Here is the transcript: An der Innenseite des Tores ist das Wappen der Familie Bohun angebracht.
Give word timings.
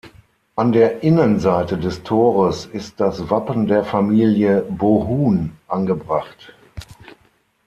An 0.55 0.71
der 0.71 1.03
Innenseite 1.03 1.77
des 1.77 2.01
Tores 2.01 2.65
ist 2.65 2.99
das 2.99 3.29
Wappen 3.29 3.67
der 3.67 3.83
Familie 3.83 4.63
Bohun 4.67 5.51
angebracht. 5.67 6.55